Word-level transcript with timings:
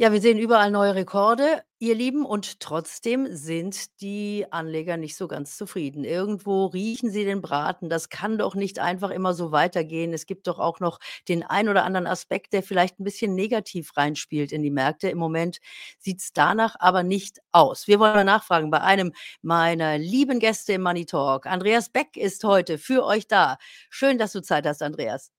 Ja, 0.00 0.12
wir 0.12 0.20
sehen 0.20 0.38
überall 0.38 0.70
neue 0.70 0.94
Rekorde, 0.94 1.64
ihr 1.80 1.96
Lieben, 1.96 2.24
und 2.24 2.60
trotzdem 2.60 3.26
sind 3.34 4.00
die 4.00 4.46
Anleger 4.48 4.96
nicht 4.96 5.16
so 5.16 5.26
ganz 5.26 5.56
zufrieden. 5.56 6.04
Irgendwo 6.04 6.66
riechen 6.66 7.10
sie 7.10 7.24
den 7.24 7.42
Braten. 7.42 7.88
Das 7.88 8.08
kann 8.08 8.38
doch 8.38 8.54
nicht 8.54 8.78
einfach 8.78 9.10
immer 9.10 9.34
so 9.34 9.50
weitergehen. 9.50 10.12
Es 10.12 10.26
gibt 10.26 10.46
doch 10.46 10.60
auch 10.60 10.78
noch 10.78 11.00
den 11.26 11.42
ein 11.42 11.68
oder 11.68 11.82
anderen 11.82 12.06
Aspekt, 12.06 12.52
der 12.52 12.62
vielleicht 12.62 13.00
ein 13.00 13.04
bisschen 13.04 13.34
negativ 13.34 13.96
reinspielt 13.96 14.52
in 14.52 14.62
die 14.62 14.70
Märkte. 14.70 15.08
Im 15.10 15.18
Moment 15.18 15.58
sieht's 15.98 16.32
danach 16.32 16.76
aber 16.78 17.02
nicht 17.02 17.40
aus. 17.50 17.88
Wir 17.88 17.98
wollen 17.98 18.14
mal 18.14 18.22
nachfragen 18.22 18.70
bei 18.70 18.80
einem 18.80 19.12
meiner 19.42 19.98
lieben 19.98 20.38
Gäste 20.38 20.74
im 20.74 20.82
Money 20.82 21.06
Talk. 21.06 21.46
Andreas 21.46 21.88
Beck 21.90 22.16
ist 22.16 22.44
heute 22.44 22.78
für 22.78 23.04
euch 23.04 23.26
da. 23.26 23.58
Schön, 23.90 24.16
dass 24.16 24.30
du 24.30 24.42
Zeit 24.42 24.64
hast, 24.64 24.80
Andreas. 24.80 25.32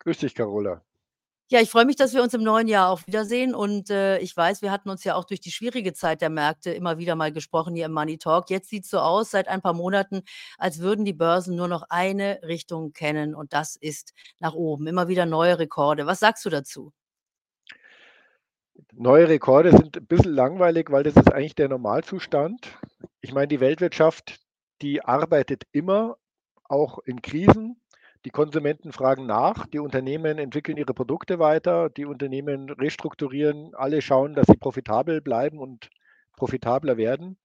Grüß 0.00 0.18
dich, 0.18 0.34
Carola. 0.34 0.82
Ja, 1.50 1.60
ich 1.60 1.70
freue 1.70 1.84
mich, 1.84 1.96
dass 1.96 2.14
wir 2.14 2.22
uns 2.22 2.32
im 2.32 2.42
neuen 2.42 2.66
Jahr 2.66 2.88
auch 2.88 3.06
wiedersehen 3.06 3.54
und, 3.54 3.90
äh, 3.90 4.18
ich 4.20 4.34
weiß, 4.34 4.62
wir 4.62 4.70
hatten 4.70 4.88
uns 4.88 5.04
ja 5.04 5.14
auch 5.16 5.24
durch 5.24 5.40
die 5.40 5.50
schwierige 5.50 5.92
Zeit 5.92 6.22
der 6.22 6.30
Märkte 6.30 6.70
immer 6.72 6.96
wieder 6.98 7.14
mal 7.14 7.30
gesprochen 7.30 7.74
hier 7.74 7.86
im 7.86 7.92
Money 7.92 8.16
Talk. 8.16 8.48
Jetzt 8.48 8.70
sieht's 8.70 8.88
so 8.88 8.98
aus 9.00 9.30
seit 9.30 9.48
ein 9.48 9.60
paar 9.60 9.74
Monaten, 9.74 10.22
als 10.56 10.78
würden 10.78 11.04
die 11.04 11.12
Börsen 11.12 11.54
nur 11.54 11.68
noch 11.68 11.82
eine 11.90 12.40
Richtung 12.42 12.92
kennen 12.92 13.34
und 13.34 13.52
das 13.52 13.76
ist 13.76 14.14
nach 14.38 14.54
oben. 14.54 14.86
Immer 14.86 15.08
wieder 15.08 15.26
neue 15.26 15.58
Rekorde. 15.58 16.06
Was 16.06 16.20
sagst 16.20 16.44
du 16.46 16.50
dazu? 16.50 16.92
Neue 18.92 19.28
Rekorde 19.28 19.72
sind 19.72 19.96
ein 19.96 20.06
bisschen 20.06 20.32
langweilig, 20.32 20.90
weil 20.90 21.02
das 21.02 21.16
ist 21.16 21.32
eigentlich 21.32 21.54
der 21.54 21.68
Normalzustand. 21.68 22.78
Ich 23.20 23.32
meine, 23.32 23.48
die 23.48 23.60
Weltwirtschaft, 23.60 24.40
die 24.80 25.04
arbeitet 25.04 25.64
immer, 25.72 26.16
auch 26.64 26.98
in 27.00 27.20
Krisen. 27.20 27.81
Die 28.24 28.30
Konsumenten 28.30 28.92
fragen 28.92 29.26
nach, 29.26 29.66
die 29.66 29.80
Unternehmen 29.80 30.38
entwickeln 30.38 30.76
ihre 30.76 30.94
Produkte 30.94 31.40
weiter, 31.40 31.90
die 31.90 32.04
Unternehmen 32.04 32.70
restrukturieren, 32.70 33.74
alle 33.74 34.00
schauen, 34.00 34.34
dass 34.34 34.46
sie 34.46 34.56
profitabel 34.56 35.20
bleiben 35.20 35.58
und 35.58 35.90
profitabler 36.36 36.96
werden. 36.96 37.36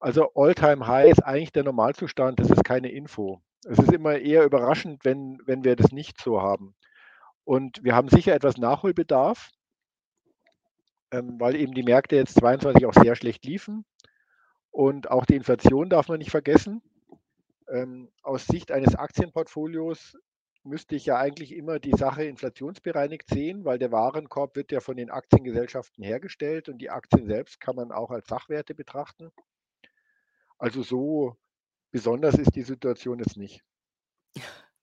Also 0.00 0.32
All-Time-High 0.34 1.12
ist 1.12 1.24
eigentlich 1.24 1.52
der 1.52 1.62
Normalzustand, 1.62 2.40
das 2.40 2.50
ist 2.50 2.64
keine 2.64 2.90
Info. 2.90 3.40
Es 3.64 3.78
ist 3.78 3.92
immer 3.92 4.18
eher 4.18 4.44
überraschend, 4.44 5.04
wenn, 5.04 5.38
wenn 5.46 5.64
wir 5.64 5.76
das 5.76 5.92
nicht 5.92 6.20
so 6.20 6.42
haben. 6.42 6.74
Und 7.44 7.82
wir 7.84 7.94
haben 7.94 8.08
sicher 8.08 8.34
etwas 8.34 8.58
Nachholbedarf, 8.58 9.50
ähm, 11.12 11.38
weil 11.38 11.54
eben 11.54 11.72
die 11.72 11.82
Märkte 11.82 12.16
jetzt 12.16 12.34
22 12.34 12.84
auch 12.84 12.94
sehr 12.94 13.14
schlecht 13.14 13.44
liefen. 13.44 13.84
Und 14.70 15.10
auch 15.10 15.24
die 15.24 15.36
Inflation 15.36 15.88
darf 15.88 16.08
man 16.08 16.18
nicht 16.18 16.30
vergessen. 16.30 16.82
Ähm, 17.68 18.10
aus 18.22 18.46
Sicht 18.46 18.70
eines 18.70 18.94
Aktienportfolios 18.94 20.16
müsste 20.64 20.96
ich 20.96 21.06
ja 21.06 21.18
eigentlich 21.18 21.52
immer 21.52 21.78
die 21.78 21.92
Sache 21.92 22.24
inflationsbereinigt 22.24 23.28
sehen, 23.28 23.64
weil 23.64 23.78
der 23.78 23.92
Warenkorb 23.92 24.56
wird 24.56 24.72
ja 24.72 24.80
von 24.80 24.96
den 24.96 25.10
Aktiengesellschaften 25.10 26.02
hergestellt 26.02 26.68
und 26.68 26.78
die 26.78 26.90
Aktien 26.90 27.26
selbst 27.26 27.60
kann 27.60 27.76
man 27.76 27.92
auch 27.92 28.10
als 28.10 28.26
Sachwerte 28.28 28.74
betrachten. 28.74 29.30
Also 30.58 30.82
so 30.82 31.36
besonders 31.90 32.36
ist 32.36 32.56
die 32.56 32.62
Situation 32.62 33.18
jetzt 33.18 33.36
nicht. 33.36 33.62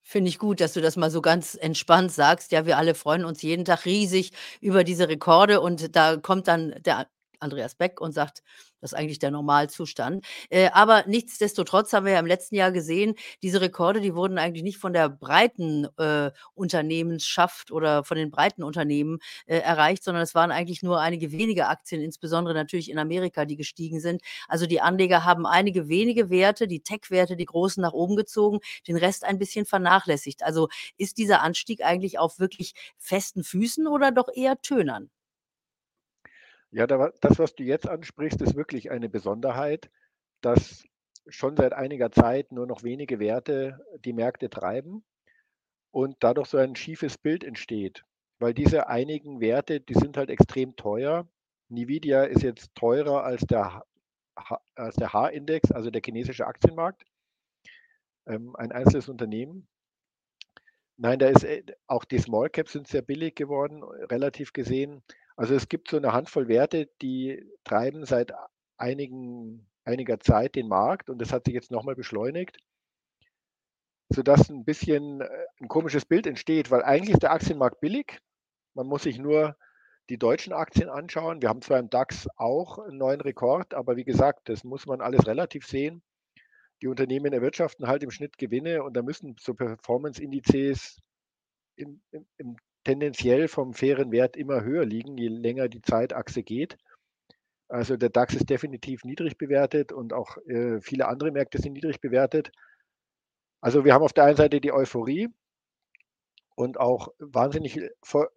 Finde 0.04 0.30
ich 0.30 0.40
gut, 0.40 0.60
dass 0.60 0.74
du 0.74 0.82
das 0.82 0.98
mal 0.98 1.10
so 1.10 1.22
ganz 1.22 1.56
entspannt 1.56 2.12
sagst. 2.12 2.52
Ja, 2.52 2.66
wir 2.66 2.78
alle 2.78 2.96
freuen 2.96 3.26
uns 3.26 3.42
jeden 3.42 3.66
Tag 3.66 3.86
riesig 3.86 4.32
über 4.60 4.84
diese 4.84 5.08
Rekorde 5.10 5.62
und 5.62 5.96
da 5.96 6.18
kommt 6.18 6.48
dann 6.48 6.76
der 6.84 7.08
Andreas 7.40 7.76
Beck 7.76 8.02
und 8.02 8.12
sagt, 8.12 8.44
das 8.82 8.92
ist 8.92 8.98
eigentlich 8.98 9.20
der 9.20 9.32
Normalzustand. 9.32 10.26
Äh, 10.50 10.70
aber 10.74 11.04
nichtsdestotrotz 11.08 11.94
haben 11.94 12.06
wir 12.06 12.14
ja 12.14 12.20
im 12.20 12.26
letzten 12.26 12.56
Jahr 12.56 12.72
gesehen, 12.72 13.16
diese 13.44 13.62
Rekorde, 13.62 14.02
die 14.02 14.16
wurden 14.16 14.38
eigentlich 14.38 14.64
nicht 14.64 14.78
von 14.80 14.94
der 14.94 15.08
breiten 15.10 15.88
äh, 15.98 16.32
Unternehmensschaft 16.54 17.72
oder 17.72 18.04
von 18.04 18.18
den 18.18 18.32
breiten 18.32 18.64
Unternehmen 18.64 19.20
äh, 19.46 19.58
erreicht, 19.60 20.04
sondern 20.04 20.24
es 20.24 20.36
waren 20.36 20.52
eigentlich 20.52 20.84
nur 20.84 21.00
einige 21.00 21.32
wenige 21.32 21.68
Aktien, 21.68 22.02
insbesondere 22.02 22.54
natürlich 22.56 22.90
in 22.90 22.98
Amerika, 23.00 23.46
die 23.46 23.56
gestiegen 23.56 24.00
sind. 24.00 24.22
Also 24.48 24.66
die 24.66 24.82
Anleger 24.82 25.26
haben 25.26 25.46
einige 25.46 25.88
wenige 25.88 26.30
Werte, 26.30 26.68
die 26.68 26.82
Tech-Werte, 26.82 27.36
die 27.36 27.46
großen 27.46 27.82
nach 27.82 27.94
oben 27.94 28.16
gezogen, 28.16 28.60
den 28.88 28.98
Rest 28.98 29.24
ein 29.24 29.38
bisschen 29.40 29.66
vernachlässigt. 29.66 30.44
Also 30.44 30.70
ist 30.98 31.18
dieser 31.18 31.42
Anstieg 31.42 31.84
eigentlich 31.84 32.20
auf 32.20 32.40
wirklich 32.40 32.74
festen 32.98 33.44
Füßen 33.44 33.88
oder 33.88 34.12
doch 34.12 34.30
eher 34.34 34.60
tönern? 34.62 35.10
Ja, 36.72 36.88
da 36.88 37.12
das, 37.22 37.38
was 37.38 37.56
du 37.56 37.64
jetzt 37.64 37.88
ansprichst, 37.88 38.42
ist 38.42 38.56
wirklich 38.56 38.92
eine 38.92 39.10
Besonderheit, 39.10 39.90
dass 40.42 40.84
schon 41.28 41.56
seit 41.58 41.74
einiger 41.74 42.12
Zeit 42.12 42.52
nur 42.52 42.66
noch 42.66 42.84
wenige 42.84 43.20
Werte 43.20 43.86
die 44.06 44.14
Märkte 44.14 44.50
treiben 44.50 45.04
und 45.92 46.18
dadurch 46.22 46.48
so 46.48 46.58
ein 46.58 46.76
schiefes 46.76 47.18
Bild 47.18 47.44
entsteht. 47.44 48.04
Weil 48.40 48.54
diese 48.54 48.88
einigen 48.88 49.42
Werte, 49.42 49.82
die 49.82 49.94
sind 49.94 50.18
halt 50.18 50.30
extrem 50.30 50.76
teuer. 50.76 51.28
Nvidia 51.70 52.24
ist 52.24 52.42
jetzt 52.44 52.74
teurer 52.76 53.24
als 53.24 53.42
der 53.46 53.86
als 54.76 54.96
der 54.96 55.14
H-Index, 55.14 55.72
also 55.72 55.92
der 55.92 56.02
chinesische 56.04 56.48
Aktienmarkt, 56.48 57.06
ähm, 58.26 58.56
ein 58.56 58.72
einzelnes 58.72 59.10
Unternehmen. 59.10 59.68
Nein, 60.98 61.20
da 61.20 61.28
ist 61.28 61.44
äh, 61.44 61.64
auch 61.88 62.06
die 62.06 62.20
Small 62.20 62.50
Caps 62.50 62.72
sind 62.74 62.88
sehr 62.88 63.02
billig 63.02 63.36
geworden, 63.36 63.84
relativ 63.84 64.54
gesehen. 64.54 65.04
Also 65.36 65.56
es 65.56 65.70
gibt 65.70 65.90
so 65.90 65.98
eine 65.98 66.14
Handvoll 66.14 66.48
Werte, 66.48 66.90
die 67.02 67.46
treiben 67.64 68.06
seit 68.06 68.34
einigen, 68.78 69.68
einiger 69.86 70.20
Zeit 70.20 70.56
den 70.56 70.68
Markt 70.68 71.10
und 71.10 71.20
das 71.20 71.32
hat 71.32 71.46
sich 71.46 71.54
jetzt 71.54 71.72
nochmal 71.72 71.96
beschleunigt, 71.96 72.58
sodass 74.10 74.50
ein 74.50 74.66
bisschen 74.66 75.22
äh, 75.22 75.30
ein 75.60 75.68
komisches 75.68 76.06
Bild 76.06 76.28
entsteht, 76.28 76.72
weil 76.72 76.84
eigentlich 76.84 77.14
ist 77.14 77.24
der 77.24 77.32
Aktienmarkt 77.32 77.80
billig. 77.80 78.20
Man 78.74 78.88
muss 78.88 79.04
sich 79.04 79.18
nur 79.18 79.56
die 80.10 80.18
deutschen 80.18 80.54
Aktien 80.54 80.90
anschauen. 80.90 81.42
Wir 81.42 81.50
haben 81.50 81.62
zwar 81.62 81.80
im 81.80 81.90
DAX 81.90 82.28
auch 82.36 82.80
einen 82.80 82.98
neuen 82.98 83.22
Rekord, 83.22 83.74
aber 83.74 83.96
wie 83.96 84.04
gesagt, 84.04 84.50
das 84.50 84.64
muss 84.64 84.86
man 84.86 85.02
alles 85.02 85.26
relativ 85.26 85.66
sehen. 85.66 86.04
Die 86.82 86.88
Unternehmen 86.88 87.32
erwirtschaften 87.32 87.88
halt 87.88 88.04
im 88.04 88.12
Schnitt 88.12 88.38
Gewinne 88.38 88.84
und 88.84 88.96
da 88.98 89.04
müssen 89.04 89.36
so 89.40 89.54
Performance-Indizes 89.54 91.00
im, 91.76 92.02
im, 92.12 92.26
im 92.38 92.58
tendenziell 92.84 93.48
vom 93.48 93.74
fairen 93.74 94.12
Wert 94.12 94.36
immer 94.36 94.64
höher 94.64 94.86
liegen, 94.86 95.18
je 95.18 95.28
länger 95.28 95.68
die 95.70 95.82
Zeitachse 95.82 96.44
geht. 96.44 96.78
Also 97.68 97.96
der 97.96 98.10
DAX 98.10 98.36
ist 98.36 98.50
definitiv 98.50 99.06
niedrig 99.06 99.38
bewertet 99.38 99.94
und 99.94 100.12
auch 100.12 100.38
äh, 100.46 100.82
viele 100.82 101.08
andere 101.08 101.32
Märkte 101.32 101.62
sind 101.62 101.74
niedrig 101.74 102.02
bewertet. 102.02 102.52
Also 103.62 103.86
wir 103.86 103.94
haben 103.94 104.04
auf 104.04 104.14
der 104.14 104.26
einen 104.26 104.36
Seite 104.36 104.60
die 104.60 104.74
Euphorie 104.74 105.30
und 106.56 106.80
auch 106.80 107.14
wahnsinnig 107.20 107.80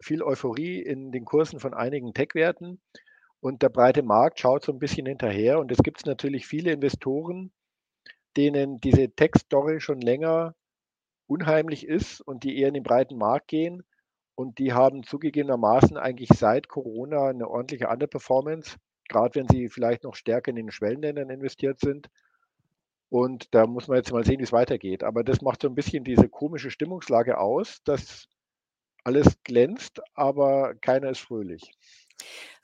viel 0.01 0.23
Euphorie 0.23 0.81
in 0.81 1.11
den 1.11 1.25
Kursen 1.25 1.59
von 1.59 1.75
einigen 1.75 2.15
Tech-Werten. 2.15 2.81
Und 3.41 3.63
der 3.63 3.71
breite 3.71 4.03
Markt 4.03 4.39
schaut 4.39 4.65
so 4.65 4.73
ein 4.73 4.79
bisschen 4.79 5.07
hinterher. 5.07 5.59
Und 5.59 5.73
es 5.73 5.79
gibt 5.79 6.07
natürlich 6.07 6.47
viele 6.47 6.73
Investoren, 6.73 7.53
denen 8.37 8.81
diese 8.81 9.11
Tech-Story 9.11 9.81
schon 9.81 10.01
länger 10.01 10.55
unheimlich 11.27 11.87
ist 11.87 12.21
und 12.21 12.45
die 12.45 12.59
eher 12.59 12.69
in 12.69 12.75
den 12.75 12.83
breiten 12.83 13.17
Markt 13.17 13.49
gehen 13.49 13.83
und 14.35 14.59
die 14.59 14.73
haben 14.73 15.05
zugegebenermaßen 15.05 15.97
eigentlich 15.97 16.31
seit 16.35 16.69
Corona 16.69 17.29
eine 17.29 17.49
ordentliche 17.49 17.89
Underperformance, 17.89 18.77
gerade 19.09 19.35
wenn 19.37 19.49
sie 19.49 19.69
vielleicht 19.69 20.05
noch 20.05 20.15
stärker 20.15 20.51
in 20.51 20.57
den 20.57 20.71
Schwellenländern 20.71 21.31
investiert 21.31 21.81
sind. 21.81 22.09
Und 23.11 23.55
da 23.55 23.67
muss 23.67 23.87
man 23.87 23.99
jetzt 23.99 24.13
mal 24.13 24.25
sehen, 24.25 24.41
wie 24.41 24.45
es 24.45 24.53
weitergeht. 24.53 25.05
Aber 25.05 25.23
das 25.23 25.41
macht 25.41 25.63
so 25.63 25.69
ein 25.69 25.75
bisschen 25.75 26.03
diese 26.03 26.29
komische 26.29 26.71
Stimmungslage 26.71 27.39
aus, 27.39 27.83
dass 27.85 28.29
alles 29.05 29.43
glänzt, 29.45 30.01
aber 30.15 30.75
keiner 30.77 31.11
ist 31.11 31.21
fröhlich. 31.21 31.71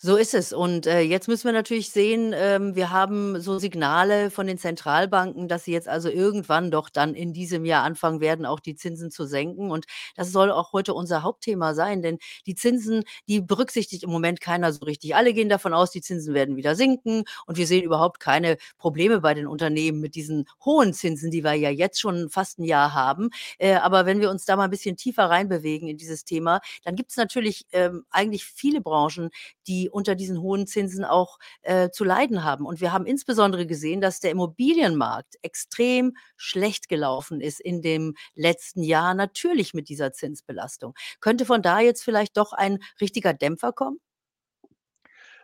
So 0.02 0.16
ist 0.16 0.32
es. 0.32 0.54
Und, 0.54 0.86
äh, 0.86 1.00
jetzt 1.02 1.28
müssen 1.28 1.44
wir 1.44 1.52
natürlich 1.52 1.90
sehen, 1.90 2.32
ähm, 2.34 2.74
wir 2.74 2.90
haben 2.90 3.38
so 3.38 3.58
Signale 3.58 4.30
von 4.30 4.46
den 4.46 4.56
Zentralbanken, 4.56 5.46
dass 5.46 5.64
sie 5.64 5.72
jetzt 5.72 5.88
also 5.88 6.08
irgendwann 6.08 6.70
doch 6.70 6.88
dann 6.88 7.12
in 7.14 7.34
diesem 7.34 7.66
Jahr 7.66 7.84
anfangen 7.84 8.20
werden, 8.22 8.46
auch 8.46 8.60
die 8.60 8.74
Zinsen 8.76 9.10
zu 9.10 9.26
senken. 9.26 9.70
Und 9.70 9.84
das 10.16 10.32
soll 10.32 10.50
auch 10.52 10.72
heute 10.72 10.94
unser 10.94 11.22
Hauptthema 11.22 11.74
sein, 11.74 12.00
denn 12.00 12.16
die 12.46 12.54
Zinsen, 12.54 13.04
die 13.28 13.42
berücksichtigt 13.42 14.02
im 14.04 14.08
Moment 14.10 14.40
keiner 14.40 14.72
so 14.72 14.86
richtig. 14.86 15.14
Alle 15.14 15.34
gehen 15.34 15.50
davon 15.50 15.74
aus, 15.74 15.90
die 15.90 16.00
Zinsen 16.00 16.32
werden 16.32 16.56
wieder 16.56 16.74
sinken 16.76 17.24
und 17.44 17.58
wir 17.58 17.66
sehen 17.66 17.82
überhaupt 17.84 18.20
keine 18.20 18.56
Probleme 18.78 19.20
bei 19.20 19.34
den 19.34 19.46
Unternehmen 19.46 20.00
mit 20.00 20.14
diesen 20.14 20.46
hohen 20.64 20.94
Zinsen, 20.94 21.30
die 21.30 21.44
wir 21.44 21.52
ja 21.52 21.68
jetzt 21.68 22.00
schon 22.00 22.30
fast 22.30 22.58
ein 22.58 22.64
Jahr 22.64 22.94
haben. 22.94 23.28
Äh, 23.58 23.74
aber 23.74 24.06
wenn 24.06 24.20
wir 24.20 24.30
uns 24.30 24.46
da 24.46 24.56
mal 24.56 24.64
ein 24.64 24.70
bisschen 24.70 24.96
tiefer 24.96 25.24
reinbewegen 25.24 25.88
in 25.88 25.98
dieses 25.98 26.24
Thema, 26.24 26.60
dann 26.84 26.96
gibt 26.96 27.10
es 27.10 27.18
natürlich, 27.18 27.66
ähm, 27.72 28.06
eigentlich 28.10 28.46
viele 28.46 28.80
Branchen, 28.80 29.28
die 29.66 29.89
unter 29.90 30.14
diesen 30.14 30.40
hohen 30.40 30.66
Zinsen 30.66 31.04
auch 31.04 31.38
äh, 31.62 31.90
zu 31.90 32.04
leiden 32.04 32.44
haben. 32.44 32.66
Und 32.66 32.80
wir 32.80 32.92
haben 32.92 33.06
insbesondere 33.06 33.66
gesehen, 33.66 34.00
dass 34.00 34.20
der 34.20 34.30
Immobilienmarkt 34.30 35.36
extrem 35.42 36.14
schlecht 36.36 36.88
gelaufen 36.88 37.40
ist 37.40 37.60
in 37.60 37.82
dem 37.82 38.14
letzten 38.34 38.82
Jahr, 38.82 39.14
natürlich 39.14 39.74
mit 39.74 39.88
dieser 39.88 40.12
Zinsbelastung. 40.12 40.94
Könnte 41.20 41.44
von 41.44 41.62
da 41.62 41.80
jetzt 41.80 42.02
vielleicht 42.02 42.36
doch 42.36 42.52
ein 42.52 42.78
richtiger 43.00 43.34
Dämpfer 43.34 43.72
kommen? 43.72 43.98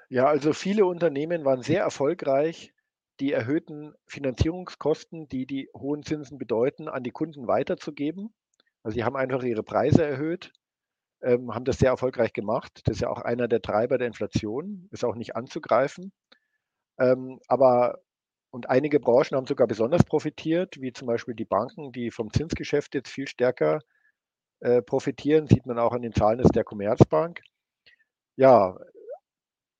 Ja, 0.09 0.27
also 0.27 0.53
viele 0.53 0.87
Unternehmen 0.87 1.45
waren 1.45 1.63
sehr 1.63 1.83
erfolgreich, 1.83 2.73
die 3.19 3.33
erhöhten 3.33 3.95
Finanzierungskosten, 4.07 5.27
die 5.29 5.47
die 5.47 5.69
hohen 5.75 6.05
Zinsen 6.05 6.39
bedeuten, 6.39 6.89
an 6.89 7.03
die 7.03 7.11
Kunden 7.11 7.49
weiterzugeben. 7.49 8.33
Also 8.83 8.95
sie 8.95 9.05
haben 9.05 9.17
einfach 9.17 9.43
ihre 9.43 9.65
Preise 9.65 10.05
erhöht 10.05 10.53
ähm, 11.27 11.55
haben 11.55 11.65
das 11.65 11.79
sehr 11.79 11.91
erfolgreich 11.91 12.33
gemacht. 12.33 12.81
Das 12.85 12.97
ist 12.97 13.01
ja 13.03 13.11
auch 13.11 13.21
einer 13.21 13.49
der 13.49 13.61
Treiber 13.61 13.99
der 13.99 14.07
Inflation, 14.07 14.89
ist 14.93 15.05
auch 15.05 15.17
nicht 15.17 15.35
anzugreifen. 15.35 16.13
Ähm, 16.99 17.41
aber 17.49 17.99
und 18.51 18.71
einige 18.71 19.01
Branchen 19.01 19.37
haben 19.37 19.47
sogar 19.47 19.67
besonders 19.67 20.05
profitiert, 20.05 20.81
wie 20.81 20.93
zum 20.93 21.09
Beispiel 21.09 21.35
die 21.35 21.45
Banken, 21.45 21.93
die 21.93 22.11
vom 22.11 22.33
Zinsgeschäft 22.33 22.95
jetzt 22.95 23.11
viel 23.11 23.27
stärker 23.29 23.81
äh, 24.61 24.81
profitieren, 24.83 25.49
sieht 25.49 25.67
man 25.67 25.79
auch 25.79 25.93
an 25.93 26.03
den 26.03 26.15
Zahlen 26.15 26.39
der 26.39 26.65
Commerzbank. 26.65 27.43
Ja, 28.37 28.79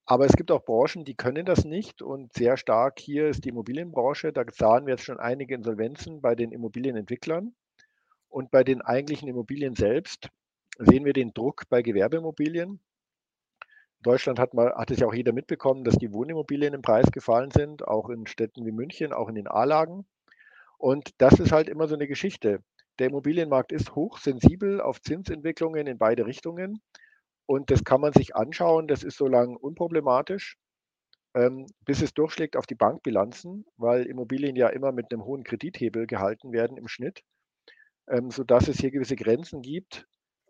aber 0.05 0.27
es 0.27 0.37
gibt 0.37 0.51
auch 0.51 0.65
Branchen, 0.65 1.05
die 1.05 1.15
können 1.15 1.47
das 1.47 1.65
nicht 1.65 2.03
und 2.03 2.33
sehr 2.35 2.57
stark 2.57 2.99
hier 2.99 3.29
ist 3.29 3.45
die 3.45 3.51
Immobilienbranche. 3.51 4.33
Da 4.33 4.45
sahen 4.53 4.87
wir 4.87 4.95
jetzt 4.95 5.05
schon 5.05 5.21
einige 5.21 5.55
Insolvenzen 5.55 6.21
bei 6.21 6.35
den 6.35 6.53
Immobilienentwicklern 6.53 7.55
und 8.29 8.51
bei 8.51 8.65
den 8.65 8.83
eigentlichen 8.83 9.29
Immobilien 9.29 9.75
selbst 9.75 10.31
sehen 10.79 11.05
wir 11.05 11.13
den 11.13 11.33
Druck 11.33 11.65
bei 11.69 11.83
Gewerbeimmobilien. 11.83 12.81
Deutschland 14.03 14.39
hat, 14.39 14.55
mal, 14.55 14.75
hat 14.75 14.91
es 14.91 15.01
ja 15.01 15.07
auch 15.07 15.15
jeder 15.15 15.33
mitbekommen, 15.33 15.85
dass 15.85 15.97
die 15.97 16.13
Wohnimmobilien 16.13 16.75
im 16.75 16.83
Preis 16.83 17.11
gefallen 17.11 17.51
sind, 17.51 17.87
auch 17.87 18.09
in 18.09 18.27
Städten 18.27 18.65
wie 18.65 18.73
München, 18.73 19.13
auch 19.13 19.29
in 19.29 19.35
den 19.35 19.49
A-Lagen. 19.49 20.07
Und 20.79 21.11
das 21.19 21.41
ist 21.41 21.53
halt 21.53 21.69
immer 21.69 21.89
so 21.89 21.95
eine 21.95 22.07
Geschichte. 22.07 22.61
Der 22.99 23.09
Immobilienmarkt 23.09 23.73
ist 23.73 23.95
hochsensibel 23.95 24.81
auf 24.81 25.01
Zinsentwicklungen 25.01 25.87
in 25.87 25.99
beide 25.99 26.27
Richtungen. 26.27 26.81
Und 27.47 27.71
das 27.71 27.85
kann 27.85 28.01
man 28.01 28.13
sich 28.13 28.37
anschauen. 28.37 28.87
Das 28.87 29.03
ist 29.03 29.17
so 29.17 29.27
lange 29.27 29.59
unproblematisch, 29.59 30.57
ähm, 31.35 31.67
bis 31.85 32.03
es 32.03 32.15
durchschlägt 32.15 32.57
auf 32.57 32.67
die 32.67 32.75
Bankbilanzen, 32.75 33.65
weil 33.77 34.07
Immobilien 34.07 34.57
ja 34.57 34.69
immer 34.69 34.93
mit 34.93 35.13
einem 35.13 35.25
hohen 35.25 35.45
Kredithebel 35.45 36.07
gehalten 36.07 36.53
werden 36.53 36.77
im 36.77 36.89
Schnitt, 36.89 37.23
ähm, 38.09 38.31
sodass 38.31 38.69
es 38.69 38.79
hier 38.79 38.91
gewisse 38.91 39.17
Grenzen 39.17 39.63
gibt, 39.63 40.07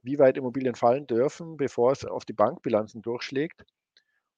wie 0.06 0.19
weit 0.19 0.37
Immobilien 0.37 0.75
fallen 0.75 1.06
dürfen, 1.06 1.56
bevor 1.56 1.93
es 1.93 2.05
auf 2.05 2.25
die 2.25 2.32
Bankbilanzen 2.32 3.03
durchschlägt. 3.03 3.64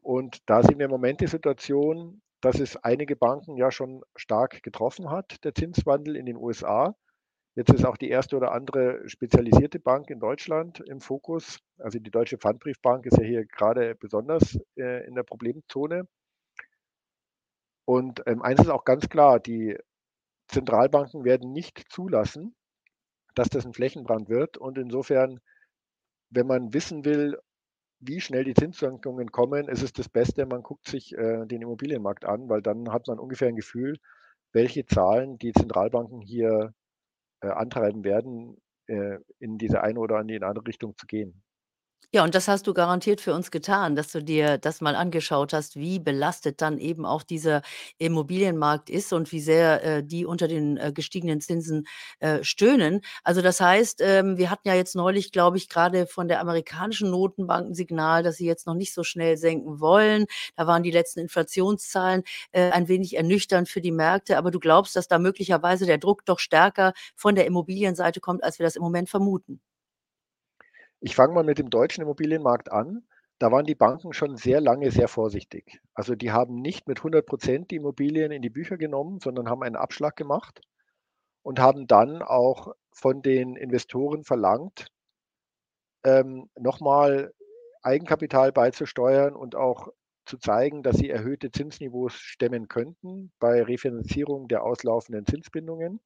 Und 0.00 0.38
da 0.46 0.62
sehen 0.62 0.78
wir 0.78 0.86
im 0.86 0.90
Moment 0.90 1.20
die 1.20 1.26
Situation, 1.26 2.22
dass 2.40 2.60
es 2.60 2.76
einige 2.76 3.16
Banken 3.16 3.56
ja 3.56 3.70
schon 3.70 4.02
stark 4.16 4.62
getroffen 4.62 5.10
hat, 5.10 5.44
der 5.44 5.54
Zinswandel 5.54 6.16
in 6.16 6.26
den 6.26 6.36
USA. 6.36 6.94
Jetzt 7.54 7.72
ist 7.72 7.84
auch 7.84 7.96
die 7.96 8.08
erste 8.08 8.36
oder 8.36 8.52
andere 8.52 9.08
spezialisierte 9.08 9.80
Bank 9.80 10.10
in 10.10 10.20
Deutschland 10.20 10.80
im 10.80 11.00
Fokus. 11.00 11.58
Also 11.78 11.98
die 11.98 12.10
Deutsche 12.10 12.38
Pfandbriefbank 12.38 13.04
ist 13.06 13.18
ja 13.18 13.24
hier 13.24 13.44
gerade 13.46 13.96
besonders 13.96 14.56
äh, 14.76 15.04
in 15.06 15.14
der 15.16 15.24
Problemzone. 15.24 16.06
Und 17.84 18.22
ähm, 18.26 18.42
eins 18.42 18.60
ist 18.60 18.70
auch 18.70 18.84
ganz 18.84 19.08
klar, 19.08 19.40
die 19.40 19.76
Zentralbanken 20.46 21.24
werden 21.24 21.52
nicht 21.52 21.90
zulassen, 21.90 22.54
dass 23.34 23.48
das 23.48 23.66
ein 23.66 23.74
Flächenbrand 23.74 24.28
wird. 24.28 24.56
Und 24.56 24.78
insofern 24.78 25.40
wenn 26.30 26.46
man 26.46 26.74
wissen 26.74 27.04
will, 27.04 27.38
wie 28.00 28.20
schnell 28.20 28.44
die 28.44 28.54
Zinssenkungen 28.54 29.32
kommen, 29.32 29.68
ist 29.68 29.82
es 29.82 29.92
das 29.92 30.08
Beste, 30.08 30.46
man 30.46 30.62
guckt 30.62 30.86
sich 30.88 31.12
äh, 31.16 31.46
den 31.46 31.62
Immobilienmarkt 31.62 32.24
an, 32.24 32.48
weil 32.48 32.62
dann 32.62 32.92
hat 32.92 33.08
man 33.08 33.18
ungefähr 33.18 33.48
ein 33.48 33.56
Gefühl, 33.56 33.98
welche 34.52 34.86
Zahlen 34.86 35.38
die 35.38 35.52
Zentralbanken 35.52 36.20
hier 36.20 36.74
äh, 37.40 37.48
antreiben 37.48 38.04
werden, 38.04 38.56
äh, 38.86 39.18
in 39.38 39.58
diese 39.58 39.82
eine 39.82 40.00
oder 40.00 40.20
in 40.20 40.28
die 40.28 40.42
andere 40.42 40.66
Richtung 40.66 40.96
zu 40.96 41.06
gehen. 41.06 41.42
Ja, 42.14 42.24
und 42.24 42.34
das 42.34 42.48
hast 42.48 42.66
du 42.66 42.72
garantiert 42.72 43.20
für 43.20 43.34
uns 43.34 43.50
getan, 43.50 43.94
dass 43.94 44.10
du 44.12 44.22
dir 44.22 44.56
das 44.56 44.80
mal 44.80 44.94
angeschaut 44.96 45.52
hast, 45.52 45.76
wie 45.76 45.98
belastet 45.98 46.62
dann 46.62 46.78
eben 46.78 47.04
auch 47.04 47.22
dieser 47.22 47.60
Immobilienmarkt 47.98 48.88
ist 48.88 49.12
und 49.12 49.30
wie 49.30 49.40
sehr, 49.40 49.84
äh, 49.84 50.02
die 50.02 50.24
unter 50.24 50.48
den, 50.48 50.78
äh, 50.78 50.90
gestiegenen 50.90 51.42
Zinsen, 51.42 51.86
äh, 52.20 52.42
stöhnen. 52.42 53.02
Also, 53.24 53.42
das 53.42 53.60
heißt, 53.60 54.00
ähm, 54.02 54.38
wir 54.38 54.48
hatten 54.50 54.66
ja 54.68 54.74
jetzt 54.74 54.96
neulich, 54.96 55.32
glaube 55.32 55.58
ich, 55.58 55.68
gerade 55.68 56.06
von 56.06 56.28
der 56.28 56.40
amerikanischen 56.40 57.10
Notenbank 57.10 57.68
'n 57.68 57.74
Signal, 57.74 58.22
dass 58.22 58.36
sie 58.36 58.46
jetzt 58.46 58.66
noch 58.66 58.74
nicht 58.74 58.94
so 58.94 59.04
schnell 59.04 59.36
senken 59.36 59.78
wollen. 59.78 60.24
Da 60.56 60.66
waren 60.66 60.82
die 60.82 60.90
letzten 60.90 61.20
Inflationszahlen, 61.20 62.22
äh, 62.52 62.70
ein 62.70 62.88
wenig 62.88 63.16
ernüchternd 63.18 63.68
für 63.68 63.82
die 63.82 63.92
Märkte. 63.92 64.38
Aber 64.38 64.50
du 64.50 64.60
glaubst, 64.60 64.96
dass 64.96 65.08
da 65.08 65.18
möglicherweise 65.18 65.84
der 65.84 65.98
Druck 65.98 66.24
doch 66.24 66.38
stärker 66.38 66.94
von 67.16 67.34
der 67.34 67.44
Immobilienseite 67.44 68.20
kommt, 68.20 68.42
als 68.44 68.58
wir 68.58 68.64
das 68.64 68.76
im 68.76 68.82
Moment 68.82 69.10
vermuten? 69.10 69.60
Ich 71.00 71.14
fange 71.14 71.34
mal 71.34 71.44
mit 71.44 71.58
dem 71.58 71.70
deutschen 71.70 72.02
Immobilienmarkt 72.02 72.72
an. 72.72 73.06
Da 73.38 73.52
waren 73.52 73.66
die 73.66 73.76
Banken 73.76 74.12
schon 74.12 74.36
sehr 74.36 74.60
lange 74.60 74.90
sehr 74.90 75.06
vorsichtig. 75.06 75.80
Also 75.94 76.16
die 76.16 76.32
haben 76.32 76.60
nicht 76.60 76.88
mit 76.88 76.98
100 76.98 77.24
Prozent 77.24 77.70
die 77.70 77.76
Immobilien 77.76 78.32
in 78.32 78.42
die 78.42 78.50
Bücher 78.50 78.76
genommen, 78.76 79.20
sondern 79.20 79.48
haben 79.48 79.62
einen 79.62 79.76
Abschlag 79.76 80.16
gemacht 80.16 80.60
und 81.42 81.60
haben 81.60 81.86
dann 81.86 82.20
auch 82.22 82.74
von 82.92 83.22
den 83.22 83.54
Investoren 83.54 84.24
verlangt, 84.24 84.88
ähm, 86.04 86.50
nochmal 86.58 87.32
Eigenkapital 87.82 88.50
beizusteuern 88.50 89.36
und 89.36 89.54
auch 89.54 89.88
zu 90.26 90.36
zeigen, 90.38 90.82
dass 90.82 90.96
sie 90.96 91.08
erhöhte 91.08 91.52
Zinsniveaus 91.52 92.14
stemmen 92.14 92.66
könnten 92.66 93.32
bei 93.38 93.62
Refinanzierung 93.62 94.48
der 94.48 94.64
auslaufenden 94.64 95.26
Zinsbindungen. 95.26 96.00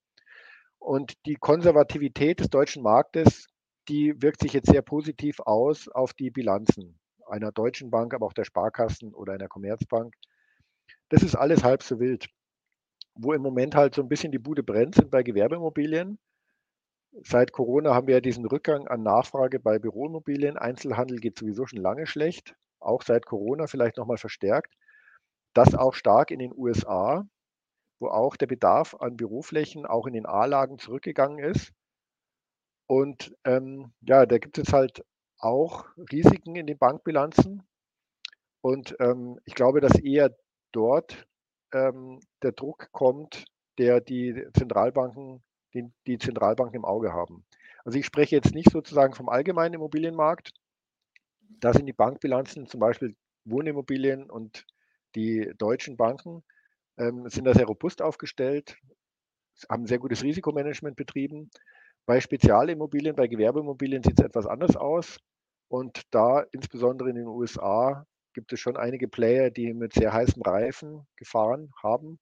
Und 0.79 1.15
die 1.27 1.37
Konservativität 1.37 2.41
des 2.41 2.50
deutschen 2.50 2.83
Marktes 2.83 3.47
die 3.93 4.23
wirkt 4.23 4.41
sich 4.41 4.55
jetzt 4.55 4.71
sehr 4.71 4.81
positiv 4.81 5.39
aus 5.41 5.87
auf 5.87 6.15
die 6.15 6.31
Bilanzen 6.31 6.99
einer 7.29 7.53
Deutschen 7.53 7.91
Bank, 7.91 8.15
aber 8.15 8.25
auch 8.25 8.33
der 8.33 8.44
Sparkassen 8.44 9.12
oder 9.12 9.35
einer 9.35 9.49
Commerzbank. 9.49 10.15
Das 11.11 11.23
ist 11.23 11.35
alles 11.35 11.62
halb 11.62 11.83
so 11.83 12.00
wild. 12.00 12.31
Wo 13.15 13.35
im 13.35 13.43
Moment 13.43 13.75
halt 13.75 13.94
so 13.94 14.00
ein 14.00 14.09
bisschen 14.09 14.33
die 14.33 14.39
Bude 14.39 14.62
brennt, 14.62 14.94
sind 14.94 15.11
bei 15.11 15.23
Gewerbeimmobilien. 15.23 16.19
Seit 17.23 17.53
Corona 17.53 17.94
haben 17.94 18.06
wir 18.06 18.15
ja 18.15 18.21
diesen 18.23 18.47
Rückgang 18.47 18.89
an 18.89 19.03
Nachfrage 19.03 19.61
bei 19.61 19.79
Büroimmobilien. 19.79 20.56
Einzelhandel 20.56 21.19
geht 21.19 21.39
sowieso 21.39 21.67
schon 21.67 21.81
lange 21.81 22.06
schlecht, 22.06 22.55
auch 22.81 23.03
seit 23.03 23.27
Corona 23.27 23.67
vielleicht 23.67 23.99
nochmal 23.99 24.17
verstärkt. 24.17 24.75
Das 25.53 25.75
auch 25.75 25.93
stark 25.93 26.31
in 26.31 26.39
den 26.39 26.55
USA, 26.56 27.27
wo 28.00 28.09
auch 28.09 28.37
der 28.37 28.47
Bedarf 28.47 28.94
an 28.94 29.19
Büroflächen 29.19 29.85
auch 29.85 30.06
in 30.06 30.15
den 30.15 30.25
A-Lagen 30.25 30.79
zurückgegangen 30.79 31.39
ist. 31.39 31.75
Und, 32.90 33.34
ähm, 33.44 33.93
ja, 34.02 34.26
da 34.26 34.38
gibt 34.38 34.58
es 34.58 34.73
halt 34.73 35.05
auch 35.38 35.87
Risiken 36.12 36.56
in 36.56 36.67
den 36.67 36.79
Bankbilanzen. 36.79 37.62
Und, 38.62 38.96
ähm, 39.00 39.38
ich 39.44 39.55
glaube, 39.55 39.81
dass 39.81 39.99
eher 39.99 40.34
dort, 40.73 41.26
ähm, 41.73 42.20
der 42.43 42.52
Druck 42.52 42.90
kommt, 42.93 43.44
der 43.79 44.00
die 44.00 44.46
Zentralbanken 44.55 45.43
den 45.75 45.94
die 46.06 46.19
Zentralbanken 46.19 46.76
im 46.76 46.84
Auge 46.84 47.12
haben. 47.14 47.44
Also, 47.84 47.99
ich 47.99 48.06
spreche 48.06 48.37
jetzt 48.37 48.55
nicht 48.55 48.70
sozusagen 48.70 49.14
vom 49.14 49.29
allgemeinen 49.31 49.75
Immobilienmarkt. 49.75 50.52
Da 51.61 51.73
sind 51.73 51.87
die 51.87 51.93
Bankbilanzen, 51.93 52.67
zum 52.67 52.81
Beispiel 52.81 53.14
Wohnimmobilien 53.44 54.31
und 54.31 54.67
die 55.15 55.53
deutschen 55.58 55.96
Banken, 55.96 56.43
ähm, 56.98 57.29
sind 57.29 57.44
da 57.46 57.55
sehr 57.55 57.67
robust 57.67 58.03
aufgestellt, 58.03 58.79
haben 59.69 59.86
sehr 59.86 59.98
gutes 59.98 60.22
Risikomanagement 60.22 60.96
betrieben. 60.96 61.51
Bei 62.06 62.21
Spezialimmobilien, 62.21 63.15
bei 63.15 63.29
Gewerbeimmobilien 63.29 64.03
sieht 64.03 64.19
es 64.19 64.25
etwas 64.25 64.47
anders 64.47 64.77
aus. 64.77 65.19
Und 65.69 66.03
da, 66.11 66.41
insbesondere 66.53 67.11
in 67.11 67.17
den 67.17 67.27
USA, 67.27 68.06
gibt 68.35 68.53
es 68.53 68.61
schon 68.61 68.77
einige 68.77 69.09
Player, 69.09 69.51
die 69.51 69.73
mit 69.73 69.93
sehr 69.94 70.13
heißem 70.13 70.43
Reifen 70.43 71.06
gefahren 71.17 71.73
haben 71.82 72.19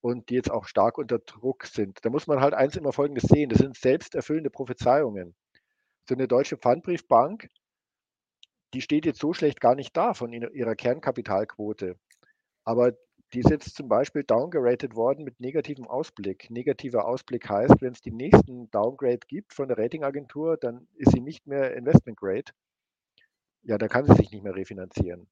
und 0.00 0.28
die 0.30 0.34
jetzt 0.34 0.50
auch 0.50 0.66
stark 0.66 0.98
unter 0.98 1.18
Druck 1.18 1.64
sind. 1.66 1.98
Da 2.04 2.10
muss 2.10 2.26
man 2.26 2.40
halt 2.40 2.54
eins 2.54 2.76
immer 2.76 2.92
Folgendes 2.92 3.24
sehen: 3.24 3.50
Das 3.50 3.58
sind 3.58 3.76
selbsterfüllende 3.76 4.50
Prophezeiungen. 4.50 5.34
So 6.08 6.14
eine 6.14 6.28
deutsche 6.28 6.56
Pfandbriefbank, 6.56 7.48
die 8.74 8.80
steht 8.80 9.06
jetzt 9.06 9.20
so 9.20 9.32
schlecht 9.32 9.60
gar 9.60 9.74
nicht 9.74 9.96
da 9.96 10.14
von 10.14 10.32
ihrer 10.32 10.74
Kernkapitalquote. 10.74 11.96
Aber 12.64 12.92
die 13.32 13.40
ist 13.40 13.50
jetzt 13.50 13.76
zum 13.76 13.88
Beispiel 13.88 14.24
downgeratet 14.24 14.96
worden 14.96 15.24
mit 15.24 15.40
negativem 15.40 15.86
Ausblick. 15.86 16.50
Negativer 16.50 17.06
Ausblick 17.06 17.48
heißt, 17.48 17.80
wenn 17.80 17.92
es 17.92 18.00
den 18.00 18.16
nächsten 18.16 18.70
Downgrade 18.70 19.20
gibt 19.28 19.54
von 19.54 19.68
der 19.68 19.78
Ratingagentur, 19.78 20.56
dann 20.56 20.88
ist 20.94 21.12
sie 21.12 21.20
nicht 21.20 21.46
mehr 21.46 21.76
Investment 21.76 22.18
Grade. 22.18 22.52
Ja, 23.62 23.78
da 23.78 23.88
kann 23.88 24.06
sie 24.06 24.14
sich 24.14 24.30
nicht 24.32 24.42
mehr 24.42 24.54
refinanzieren. 24.56 25.28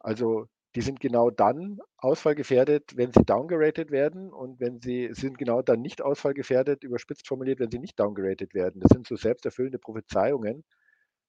Also 0.00 0.48
die 0.74 0.82
sind 0.82 1.00
genau 1.00 1.30
dann 1.30 1.80
ausfallgefährdet, 1.98 2.96
wenn 2.96 3.12
sie 3.12 3.24
downgeratet 3.24 3.90
werden 3.90 4.32
und 4.32 4.60
wenn 4.60 4.80
sie 4.80 5.10
sind 5.12 5.38
genau 5.38 5.62
dann 5.62 5.80
nicht 5.82 6.02
ausfallgefährdet, 6.02 6.82
überspitzt 6.82 7.28
formuliert, 7.28 7.60
wenn 7.60 7.70
sie 7.70 7.78
nicht 7.78 7.98
downgeratet 8.00 8.54
werden. 8.54 8.80
Das 8.80 8.90
sind 8.90 9.06
so 9.06 9.16
selbsterfüllende 9.16 9.78
Prophezeiungen, 9.78 10.64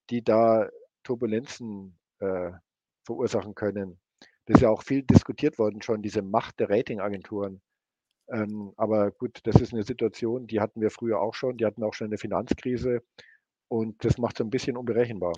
die 0.09 0.23
da 0.23 0.69
Turbulenzen 1.03 1.99
äh, 2.19 2.51
verursachen 3.05 3.55
können. 3.55 3.99
Das 4.45 4.55
ist 4.57 4.61
ja 4.61 4.69
auch 4.69 4.83
viel 4.83 5.03
diskutiert 5.03 5.57
worden 5.57 5.81
schon, 5.81 6.01
diese 6.01 6.21
Macht 6.21 6.59
der 6.59 6.69
Ratingagenturen. 6.69 7.61
Ähm, 8.29 8.73
aber 8.77 9.11
gut, 9.11 9.39
das 9.43 9.55
ist 9.61 9.73
eine 9.73 9.83
Situation, 9.83 10.47
die 10.47 10.59
hatten 10.59 10.81
wir 10.81 10.89
früher 10.89 11.19
auch 11.19 11.33
schon, 11.33 11.57
die 11.57 11.65
hatten 11.65 11.83
auch 11.83 11.93
schon 11.93 12.05
in 12.05 12.11
der 12.11 12.19
Finanzkrise 12.19 13.03
und 13.67 14.03
das 14.03 14.17
macht 14.17 14.39
es 14.39 14.45
ein 14.45 14.49
bisschen 14.49 14.77
unberechenbar. 14.77 15.33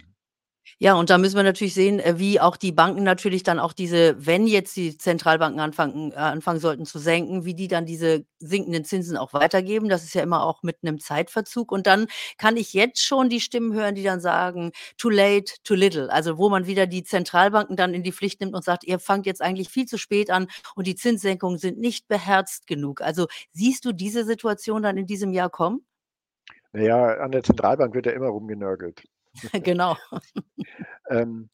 Ja, 0.79 0.93
und 0.93 1.09
da 1.09 1.17
müssen 1.17 1.35
wir 1.35 1.43
natürlich 1.43 1.73
sehen, 1.73 1.99
äh, 1.99 2.19
wie 2.19 2.39
auch 2.39 2.55
die 2.55 2.71
Banken 2.71 3.01
natürlich 3.03 3.41
dann 3.41 3.57
auch 3.59 3.73
diese 3.73 4.15
wenn 4.23 4.45
jetzt 4.45 4.75
die 4.75 4.95
Zentralbanken 4.95 5.59
anfangen 5.59 6.11
äh, 6.11 6.15
anfangen 6.15 6.59
sollten 6.59 6.85
zu 6.85 6.99
senken, 6.99 7.45
wie 7.45 7.55
die 7.55 7.67
dann 7.67 7.87
diese 7.87 8.25
sinkenden 8.37 8.85
Zinsen 8.85 9.17
auch 9.17 9.33
weitergeben. 9.33 9.89
Das 9.89 10.03
ist 10.03 10.13
ja 10.13 10.21
immer 10.21 10.43
auch 10.45 10.61
mit 10.61 10.83
'nem 10.83 10.99
Zeitverzug. 10.99 11.71
Und 11.71 11.87
dann 11.87 12.05
kann 12.37 12.57
ich 12.57 12.73
jetzt 12.73 13.01
schon 13.03 13.27
die 13.29 13.39
Stimmen 13.41 13.73
hören, 13.73 13.95
die 13.95 14.03
dann 14.03 14.19
sagen: 14.21 14.71
„Too 14.99 15.09
late, 15.09 15.53
too 15.63 15.73
little.“ 15.73 16.11
Also, 16.11 16.37
wo 16.37 16.47
man 16.49 16.67
wieder 16.67 16.85
die 16.85 17.03
Zentralbanken 17.03 17.75
dann 17.75 17.95
in 17.95 18.03
die 18.03 18.11
Pflicht 18.11 18.39
nimmt 18.39 18.53
und 18.53 18.63
sagt: 18.63 18.83
„Ihr 18.83 18.99
fangt 18.99 19.25
jetzt 19.25 19.41
eigentlich 19.41 19.69
viel 19.69 19.87
zu 19.87 19.97
spät 19.97 20.29
an 20.29 20.47
und 20.75 20.85
die 20.85 20.95
Zinssenkungen 20.95 21.57
sind 21.57 21.79
nicht 21.79 22.07
beherzt 22.07 22.67
genug.“ 22.67 23.01
Also, 23.01 23.25
siehst 23.51 23.83
du 23.85 23.93
diese 23.93 24.25
Situation 24.25 24.83
dann 24.83 24.97
in 24.97 25.07
diesem 25.07 25.33
Jahr 25.33 25.49
kommen? 25.49 25.81
Na 26.73 26.81
ja, 26.81 27.17
an 27.17 27.31
der 27.31 27.43
Zentralbank 27.43 27.93
wird 27.93 28.05
ja 28.05 28.13
immer 28.13 28.27
rumgenörgelt. 28.27 29.03
Genau. 29.63 29.95
Ähm, 31.09 31.49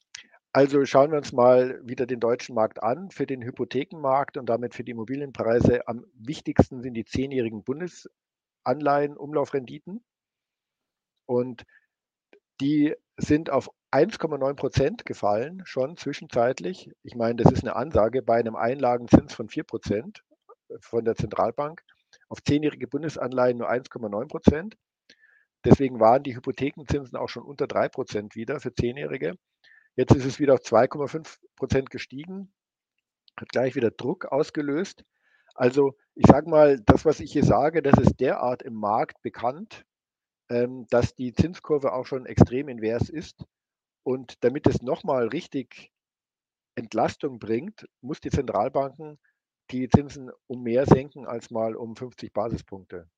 also, 0.54 0.86
schauen 0.86 1.12
wir 1.12 1.20
uns 1.20 1.34
mal 1.34 1.82
wieder 1.86 2.08
den 2.08 2.22
deutschen 2.22 2.56
Markt 2.56 2.84
an. 2.84 3.12
Für 3.12 3.28
den 3.28 3.44
Hypothekenmarkt 3.44 4.38
und 4.38 4.48
damit 4.48 4.76
für 4.76 4.84
die 4.86 4.92
Immobilienpreise 4.94 5.88
am 5.88 6.06
wichtigsten 6.16 6.82
sind 6.82 6.96
die 6.96 7.06
zehnjährigen 7.06 7.64
Bundesanleihen-Umlaufrenditen. 7.64 10.02
Und 11.30 11.64
die 12.62 12.96
sind 13.18 13.50
auf 13.52 13.70
1,9 13.92 14.56
% 14.58 15.06
gefallen 15.06 15.62
schon 15.66 15.98
zwischenzeitlich. 15.98 16.92
Ich 17.04 17.16
meine, 17.16 17.44
das 17.44 17.52
ist 17.54 17.64
'ne 17.64 17.76
Ansage 17.76 18.22
bei 18.24 18.42
'nem 18.44 18.56
Einlagenzins 18.56 19.34
von 19.34 19.50
4 19.50 19.66
% 19.66 20.24
von 20.82 21.06
der 21.06 21.16
Zentralbank. 21.16 21.84
Auf 22.30 22.44
zehnjährige 22.44 22.88
Bundesanleihen 22.88 23.58
nur 23.60 23.70
1,9 23.70 24.28
%. 24.30 24.78
Deswegen 25.66 26.00
waren 26.00 26.24
die 26.24 26.36
Hypothekenzinsen 26.36 27.18
auch 27.18 27.30
schon 27.30 27.44
unter 27.44 27.68
3 27.68 27.90
% 27.90 28.36
wieder 28.36 28.60
für 28.60 28.74
Zehnjährige. 28.74 29.36
Jetzt 29.96 30.16
ist 30.16 30.26
es 30.26 30.40
wieder 30.40 30.56
auf 30.56 30.62
2,5 30.62 31.40
% 31.58 31.90
gestiegen, 31.90 32.54
hat 33.38 33.50
gleich 33.50 33.76
wieder 33.76 33.92
Druck 33.92 34.26
ausgelöst. 34.26 35.06
Also, 35.56 35.96
ich 36.16 36.26
sage 36.28 36.50
mal, 36.50 36.80
das, 36.86 37.06
was 37.06 37.20
ich 37.20 37.32
hier 37.32 37.44
sage, 37.44 37.82
das 37.82 38.00
ist 38.00 38.20
derart 38.20 38.64
im 38.64 38.74
Markt 38.74 39.22
bekannt, 39.22 39.86
ähm, 40.50 40.88
dass 40.90 41.16
die 41.16 41.34
Zinskurve 41.34 41.94
auch 41.94 42.06
schon 42.06 42.26
extrem 42.26 42.70
invers 42.70 43.10
ist. 43.10 43.46
Und 44.04 44.44
damit 44.44 44.68
es 44.68 44.82
noch 44.82 45.04
mal 45.04 45.28
richtig 45.28 45.92
Entlastung 46.76 47.40
bringt, 47.40 47.88
muss 48.02 48.20
die 48.20 48.32
Zentralbanken 48.32 49.20
die 49.72 49.90
Zinsen 49.90 50.32
um 50.48 50.64
mehr 50.64 50.86
senken 50.86 51.26
als 51.26 51.52
mal 51.52 51.76
um 51.76 51.96
50 51.96 52.34
Basispunkte. 52.34 53.10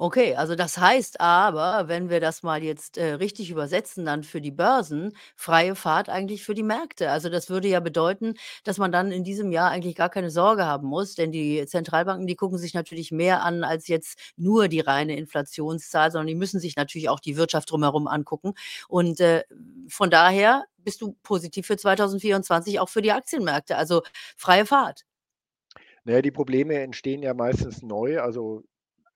Okay, 0.00 0.34
also 0.34 0.54
das 0.56 0.78
heißt 0.78 1.20
aber, 1.20 1.86
wenn 1.86 2.08
wir 2.08 2.18
das 2.18 2.42
mal 2.42 2.62
jetzt, 2.62 2.96
äh, 2.98 3.12
richtig 3.14 3.50
übersetzen 3.50 4.04
dann 4.06 4.24
für 4.24 4.40
die 4.40 4.50
Börsen, 4.50 5.12
freie 5.36 5.74
Fahrt 5.76 6.08
eigentlich 6.08 6.42
für 6.44 6.54
die 6.54 6.62
Märkte. 6.62 7.10
Also, 7.10 7.28
das 7.28 7.50
würde 7.50 7.68
ja 7.68 7.78
bedeuten, 7.78 8.34
dass 8.64 8.78
man 8.78 8.90
dann 8.90 9.12
in 9.12 9.22
diesem 9.22 9.52
Jahr 9.52 9.70
eigentlich 9.70 9.94
gar 9.94 10.08
keine 10.08 10.30
Sorge 10.30 10.64
haben 10.66 10.88
muss, 10.88 11.14
denn 11.14 11.30
die 11.30 11.64
Zentralbanken, 11.66 12.26
die 12.26 12.36
gucken 12.36 12.58
sich 12.58 12.74
natürlich 12.74 13.12
mehr 13.12 13.42
an 13.44 13.62
als 13.64 13.86
jetzt 13.86 14.18
nur 14.36 14.66
die 14.68 14.80
reine 14.80 15.16
Inflationszahl, 15.16 16.10
sondern 16.10 16.26
die 16.26 16.34
müssen 16.34 16.58
sich 16.58 16.74
natürlich 16.76 17.08
auch 17.08 17.20
die 17.20 17.36
Wirtschaft 17.36 17.70
drumherum 17.70 18.08
angucken. 18.08 18.54
Und, 18.88 19.20
äh, 19.20 19.44
von 19.88 20.10
daher 20.10 20.64
bist 20.78 21.00
du 21.02 21.12
positiv 21.22 21.66
für 21.66 21.76
2024 21.76 22.80
auch 22.80 22.88
für 22.88 23.02
die 23.02 23.12
Aktienmärkte, 23.12 23.76
also 23.76 24.02
freie 24.36 24.66
Fahrt. 24.66 25.04
Na 26.04 26.14
ja, 26.14 26.22
die 26.22 26.30
Probleme 26.32 26.78
entstehen 26.80 27.22
ja 27.22 27.32
meistens 27.34 27.82
neu, 27.82 28.20
also 28.20 28.64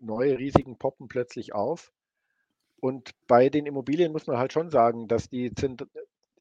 neue 0.06 0.38
Risiken 0.38 0.78
poppen 0.78 1.08
plötzlich 1.08 1.54
auf. 1.54 1.92
Und 2.80 3.10
bei 3.26 3.48
den 3.48 3.66
Immobilien 3.66 4.12
muss 4.12 4.26
man 4.26 4.38
halt 4.38 4.52
schon 4.52 4.70
sagen, 4.70 5.08
dass 5.08 5.28
die 5.28 5.52
sind 5.58 5.86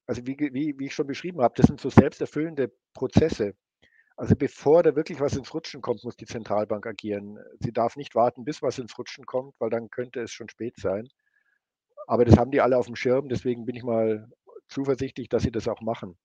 also 0.07 0.25
wie 0.25 0.37
wie 0.37 0.77
wie 0.77 0.85
ich 0.85 0.93
schon 0.93 1.07
beschrieben 1.07 1.41
habe, 1.41 1.55
das 1.57 1.67
sind 1.67 1.79
so 1.81 1.89
selbsterfüllende 1.89 2.71
Prozesse. 2.93 3.55
Also, 4.17 4.35
bevor 4.35 4.81
da 4.83 4.95
wirklich 4.95 5.19
was 5.19 5.35
ins 5.35 5.53
Rutschen 5.53 5.81
kommt, 5.81 6.03
muss 6.05 6.15
die 6.15 6.25
Zentralbank 6.25 6.85
agieren. 6.87 7.37
Sie 7.59 7.73
darf 7.73 7.97
nicht 7.97 8.15
warten, 8.15 8.45
bis 8.45 8.61
was 8.61 8.79
ins 8.79 8.97
Rutschen 8.97 9.25
kommt, 9.25 9.55
weil 9.59 9.69
dann 9.69 9.89
könnte 9.89 10.21
es 10.21 10.31
schon 10.31 10.47
spät 10.49 10.75
sein. 10.77 11.09
Aber 12.07 12.23
das 12.25 12.37
haben 12.37 12.51
die 12.51 12.61
alle 12.61 12.77
aufm 12.77 12.95
Schirm, 12.95 13.29
deswegen 13.29 13.65
bin 13.65 13.75
ich 13.75 13.83
mal 13.83 14.29
zuversichtlich, 14.69 15.29
dass 15.29 15.43
sie 15.43 15.51
das 15.51 15.67
auch 15.67 15.81
machen. 15.81 16.17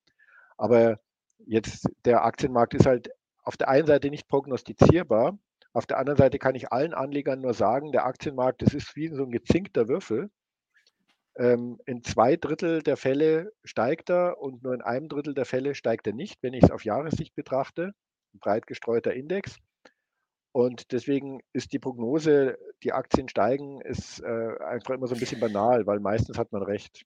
Aber 0.57 1.01
jetzt 1.39 1.89
der 2.05 2.25
Aktienmarkt 2.25 2.75
ist 2.75 2.87
halt 2.87 3.11
auf 3.43 3.57
der 3.57 3.69
einen 3.69 3.87
Seite 3.87 4.11
nicht 4.11 4.29
prognostizierbar. 4.29 5.39
Auf 5.77 5.87
der 5.87 5.99
anderen 5.99 6.17
Seite 6.19 6.39
kann 6.41 6.57
ich 6.57 6.73
allen 6.73 6.95
Anlegern 6.95 7.41
nur 7.43 7.55
sagen, 7.55 7.93
der 7.93 8.05
Aktienmarkt, 8.05 8.61
das 8.63 8.75
ist 8.75 8.97
wie 8.97 9.07
so 9.09 9.23
'n 9.23 9.31
gezinkter 9.31 9.87
Würfel. 9.89 10.31
Ähm, 11.37 11.79
in 11.87 12.03
2/3 12.03 12.83
der 12.83 12.97
Fälle 12.97 13.53
steigt 13.65 14.11
er 14.11 14.39
und 14.41 14.63
nur 14.63 14.75
in 14.75 14.83
1/3 14.83 15.33
der 15.35 15.45
Fälle 15.45 15.75
steigt 15.75 16.07
er 16.07 16.13
nicht, 16.13 16.43
wenn 16.43 16.55
ich's 16.55 16.71
auf 16.71 16.85
Jahressicht 16.85 17.35
betrachte, 17.37 17.93
'n 18.35 18.39
breit 18.41 18.67
gestreuter 18.67 19.15
Index. 19.15 19.57
Und 20.53 20.93
deswegen 20.93 21.41
ist 21.55 21.73
die 21.73 21.81
Prognose, 21.81 22.59
die 22.85 22.93
Aktien 22.93 23.29
steigen, 23.29 23.81
ist, 23.83 24.21
äh, 24.23 24.57
einfach 24.65 24.95
immer 24.95 25.09
so 25.09 25.15
'n 25.17 25.21
bisschen 25.21 25.41
banal, 25.41 25.87
weil 25.87 26.01
meistens 26.01 26.39
hat 26.39 26.53
man 26.53 26.63
recht. 26.63 27.05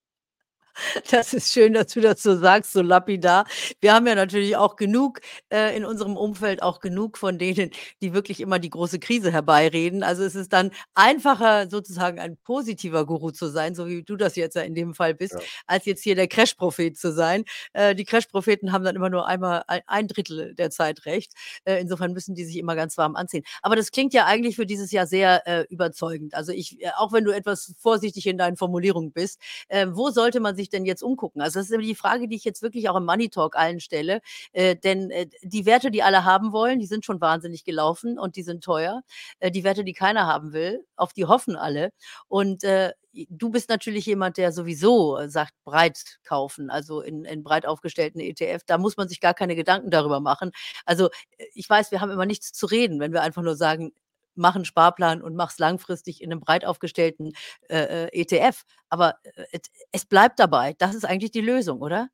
Das 1.10 1.32
ist 1.34 1.52
schön, 1.52 1.72
dass 1.72 1.88
du 1.88 2.00
das 2.00 2.22
so 2.22 2.36
sagst, 2.36 2.72
so 2.72 2.82
lapidar. 2.82 3.44
Wir 3.80 3.94
haben 3.94 4.06
ja 4.06 4.14
natürlich 4.14 4.56
auch 4.56 4.76
genug 4.76 5.20
äh, 5.52 5.76
in 5.76 5.84
unserem 5.84 6.16
Umfeld 6.16 6.62
auch 6.62 6.80
genug 6.80 7.16
von 7.18 7.38
denen, 7.38 7.70
die 8.02 8.12
wirklich 8.14 8.40
immer 8.40 8.58
die 8.58 8.70
große 8.70 8.98
Krise 8.98 9.30
herbeireden. 9.32 10.02
Also, 10.02 10.22
es 10.24 10.34
ist 10.34 10.52
dann 10.52 10.70
einfacher, 10.94 11.68
sozusagen 11.70 12.18
ein 12.18 12.36
positiver 12.44 13.06
Guru 13.06 13.30
zu 13.30 13.48
sein, 13.48 13.74
so 13.74 13.86
wie 13.88 14.02
du 14.02 14.16
das 14.16 14.36
jetzt 14.36 14.56
ja 14.56 14.62
in 14.62 14.74
dem 14.74 14.94
Fall 14.94 15.14
bist, 15.14 15.34
Ja. 15.34 15.40
als 15.66 15.84
jetzt 15.86 16.02
hier 16.02 16.14
der 16.16 16.28
Crashprophet 16.28 16.96
zu 16.98 17.12
sein. 17.12 17.44
Äh, 17.72 17.94
die 17.94 18.04
Crashpropheten 18.04 18.72
haben 18.72 18.84
dann 18.84 18.96
immer 18.96 19.10
nur 19.10 19.26
einmal 19.26 19.62
ei 19.68 19.80
ein 19.86 20.08
1/3 20.08 20.54
der 20.54 20.70
Zeit 20.70 21.06
recht. 21.06 21.32
Äh, 21.64 21.80
insofern 21.80 22.12
müssen 22.12 22.34
die 22.34 22.44
sich 22.44 22.56
immer 22.58 22.74
ganz 22.76 22.96
warm 22.98 23.16
anziehen. 23.16 23.44
Aber 23.62 23.76
das 23.76 23.90
klingt 23.90 24.12
ja 24.14 24.26
eigentlich 24.26 24.56
für 24.56 24.66
dieses 24.66 24.90
Jahr 24.92 25.06
sehr, 25.06 25.46
äh, 25.46 25.64
überzeugend. 25.68 26.34
Also, 26.34 26.52
ich 26.52 26.80
äh, 26.82 26.90
auch 26.96 27.12
wenn 27.12 27.24
du 27.24 27.30
etwas 27.34 27.74
vorsichtig 27.78 28.26
in 28.26 28.38
deinen 28.38 28.56
Formulierungen 28.56 29.12
bist, 29.12 29.40
äh, 29.68 29.86
wo 29.90 30.10
sollte 30.10 30.40
man 30.40 30.56
sich 30.56 30.63
denn 30.70 30.84
jetzt 30.84 31.02
umgucken? 31.02 31.40
Also, 31.42 31.58
das 31.60 31.66
ist 31.66 31.72
immer 31.72 31.82
die 31.82 31.94
Frage, 31.94 32.28
die 32.28 32.36
ich 32.36 32.44
jetzt 32.44 32.62
wirklich 32.62 32.88
auch 32.88 32.96
im 32.96 33.04
Money 33.04 33.28
Talk 33.30 33.56
allen 33.56 33.80
stelle. 33.80 34.20
Äh, 34.52 34.76
denn, 34.76 35.10
äh, 35.10 35.26
die 35.42 35.66
Werte, 35.66 35.90
die 35.90 36.02
alle 36.02 36.24
haben 36.24 36.52
wollen, 36.52 36.78
die 36.80 36.86
sind 36.86 37.04
schon 37.04 37.20
wahnsinnig 37.20 37.64
gelaufen 37.64 38.18
und 38.18 38.36
die 38.36 38.42
sind 38.42 38.64
teuer. 38.64 39.02
Äh, 39.40 39.50
die 39.50 39.64
Werte, 39.64 39.84
die 39.84 39.92
keiner 39.94 40.26
haben 40.26 40.52
will, 40.52 40.84
auf 40.96 41.12
die 41.12 41.26
hoffen 41.26 41.56
alle. 41.56 41.90
Und, 42.28 42.64
äh, 42.64 42.92
du 43.30 43.50
bist 43.50 43.68
natürlich 43.68 44.06
jemand, 44.06 44.36
der 44.38 44.52
sowieso 44.52 45.18
sagt, 45.28 45.52
breit 45.64 46.18
kaufen, 46.24 46.70
also 46.70 47.00
in 47.00 47.24
in 47.24 47.44
breit 47.44 47.66
aufgestellten 47.66 48.20
ETF. 48.20 48.62
Da 48.66 48.78
muss 48.78 48.96
man 48.96 49.08
sich 49.08 49.20
gar 49.20 49.34
keine 49.34 49.54
Gedanken 49.56 49.90
darüber 49.90 50.20
machen. 50.20 50.50
Also, 50.84 51.08
äh, 51.38 51.46
ich 51.54 51.68
weiß, 51.68 51.90
wir 51.90 52.00
haben 52.00 52.10
immer 52.10 52.26
nichts 52.26 52.52
zu 52.52 52.66
reden, 52.66 53.00
wenn 53.00 53.12
wir 53.12 53.22
einfach 53.22 53.42
nur 53.42 53.56
sagen: 53.56 53.92
„Mach 54.36 54.56
'n 54.56 54.64
Sparplan 54.64 55.22
und 55.22 55.36
mach's 55.36 55.58
langfristig 55.58 56.22
in 56.22 56.30
'nem 56.30 56.40
breit 56.40 56.64
aufgestellten, 56.66 57.32
äh, 57.68 58.06
äh, 58.06 58.22
ETF.“ 58.22 58.64
Aber, 58.90 59.16
äh, 59.24 59.58
es 59.92 60.06
bleibt 60.06 60.38
dabei. 60.40 60.74
Das 60.78 60.94
ist 60.94 61.04
eigentlich 61.04 61.30
die 61.32 61.40
Lösung, 61.42 61.80
oder? 61.82 62.08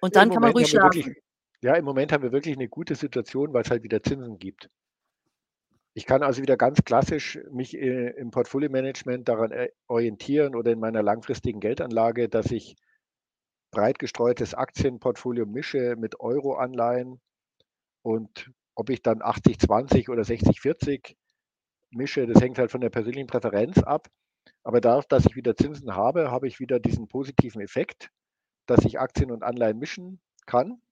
Und 0.00 0.14
Im 0.14 0.28
dann 0.28 0.30
kann 0.30 0.42
man 0.42 0.52
ruhig 0.52 0.68
wir 0.72 0.82
wirklich 0.82 1.06
schlafen. 1.06 1.16
ja, 1.62 1.74
im 1.74 1.84
Moment 1.84 2.12
haben 2.12 2.22
wir 2.22 2.32
wirklich 2.32 2.56
'ne 2.56 2.68
gute 2.68 2.94
Situation, 2.94 3.52
weil's 3.52 3.70
halt 3.70 3.82
wieder 3.82 4.02
Zinsen 4.02 4.38
gibt. 4.38 4.68
Ich 5.98 6.04
kann 6.04 6.22
also 6.22 6.42
wieder 6.42 6.58
ganz 6.58 6.84
klassisch 6.84 7.38
mich, 7.50 7.74
äh, 7.74 8.10
im 8.18 8.30
Portfoliomanagement 8.30 9.26
daran, 9.30 9.50
äh, 9.50 9.70
orientieren 9.88 10.54
oder 10.54 10.72
in 10.72 10.78
meiner 10.78 11.02
langfristigen 11.02 11.58
Geldanlage, 11.58 12.28
dass 12.28 12.50
ich 12.50 12.76
breit 13.72 13.98
gestreutes 13.98 14.54
Aktienportfolio 14.54 15.46
mische 15.46 15.96
mit 15.96 16.20
Euroanleihen. 16.20 17.20
Und 18.02 18.52
ob 18.74 18.90
ich 18.90 19.02
dann 19.02 19.22
80/20 19.22 20.08
oder 20.10 20.24
60/40 20.24 21.16
mische, 21.92 22.26
das 22.26 22.42
hängt 22.42 22.58
halt 22.58 22.70
von 22.72 22.80
der 22.80 22.90
persönlichen 22.90 23.26
Präferenz 23.28 23.78
ab. 23.82 24.08
Aber 24.64 24.80
dadurch, 24.80 25.06
dass 25.06 25.26
ich 25.26 25.36
wieder 25.36 25.56
Zinsen 25.56 25.94
habe, 25.96 26.30
habe 26.30 26.48
ich 26.48 26.60
wieder 26.60 26.80
diesen 26.80 27.08
positiven 27.08 27.60
Effekt, 27.62 28.10
dass 28.66 28.84
ich 28.86 29.00
Aktien 29.00 29.30
und 29.32 29.44
Anleihen 29.44 29.78
mischen 29.78 30.20
kann. 30.46 30.82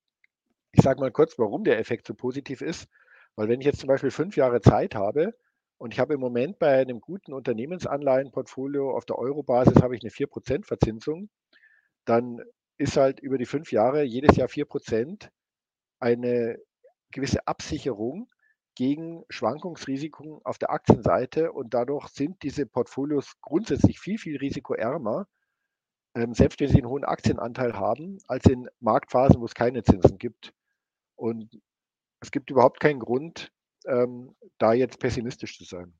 Ich 0.72 0.82
sage 0.84 1.00
mal 1.00 1.12
kurz, 1.12 1.38
warum 1.38 1.64
der 1.64 1.78
Effekt 1.80 2.06
so 2.08 2.14
positiv 2.14 2.62
ist. 2.62 2.88
Weil 3.36 3.48
wenn 3.48 3.60
ich 3.60 3.66
jetzt 3.66 3.80
zum 3.80 3.88
Beispiel 3.88 4.10
5 4.12 4.36
Jahre 4.36 4.60
Zeit 4.62 4.94
habe 4.96 5.34
und 5.78 5.94
ich 5.94 6.00
habe 6.00 6.14
im 6.14 6.20
Moment 6.20 6.58
bei 6.60 6.84
'nem 6.84 7.00
guten 7.00 7.32
Unternehmensanleihenportfolio 7.34 8.92
auf 8.96 9.06
der 9.06 9.18
Eurobasis 9.18 9.82
habe 9.82 9.96
ich 9.96 10.02
'ne 10.04 10.10
4 10.10 10.28
% 10.28 10.66
Verzinsung, 10.66 11.30
dann 12.06 12.42
ist 12.78 12.96
halt 12.98 13.20
über 13.20 13.38
die 13.38 13.46
5 13.46 13.72
Jahre 13.72 14.04
jedes 14.04 14.36
Jahr 14.36 14.48
4 14.48 14.66
% 14.66 15.30
eine 16.00 16.58
gewisse 17.12 17.46
Absicherung 17.48 18.28
gegen 18.76 19.24
Schwankungsrisiken 19.30 20.40
auf 20.44 20.58
der 20.58 20.70
Aktienseite 20.70 21.52
und 21.52 21.74
dadurch 21.74 22.08
sind 22.08 22.42
diese 22.42 22.66
Portfolios 22.66 23.34
grundsätzlich 23.42 24.00
viel, 24.00 24.18
viel 24.18 24.36
risikoärmer, 24.38 25.26
ähm, 26.16 26.34
selbst 26.34 26.60
wenn 26.60 26.68
sie 26.70 26.80
'n 26.82 26.88
hohen 26.88 27.04
Aktienanteil 27.04 27.74
haben, 27.74 28.18
als 28.28 28.46
in 28.46 28.68
Marktphasen, 28.80 29.40
wo's 29.40 29.54
keine 29.54 29.82
Zinsen 29.84 30.18
gibt. 30.18 30.52
Und 31.16 31.60
es 32.20 32.30
gibt 32.32 32.50
überhaupt 32.50 32.80
keinen 32.80 33.00
Grund, 33.00 33.52
ähm, 33.86 34.36
da 34.58 34.74
jetzt 34.74 35.00
pessimistisch 35.00 35.58
zu 35.58 35.64
sein. 35.64 35.94